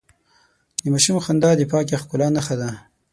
د 0.81 0.83
ماشوم 0.93 1.17
خندا 1.25 1.49
د 1.57 1.61
پاکې 1.71 1.95
ښکلا 2.01 2.27
نښه 2.35 2.55
ده. 2.61 2.69